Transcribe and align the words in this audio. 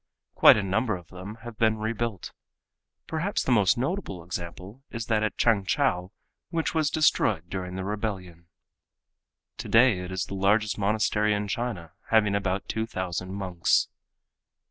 Quite 0.33 0.57
a 0.57 0.63
number 0.63 0.95
of 0.95 1.09
them 1.09 1.35
have 1.43 1.59
been 1.59 1.77
rebuilt. 1.77 2.31
Perhaps 3.05 3.43
the 3.43 3.51
most 3.51 3.77
notable 3.77 4.23
example 4.23 4.81
is 4.89 5.05
that 5.05 5.21
at 5.21 5.37
Changchow 5.37 6.09
which 6.49 6.73
was 6.73 6.89
destroyed 6.89 7.51
during 7.51 7.75
the 7.75 7.83
rebellion. 7.85 8.47
Today 9.57 9.99
it 9.99 10.11
is 10.11 10.25
the 10.25 10.33
largest 10.33 10.75
monastery 10.79 11.35
in 11.35 11.47
China, 11.47 11.91
having 12.09 12.33
about 12.33 12.67
two 12.67 12.87
thousand 12.87 13.35
monks. 13.35 13.89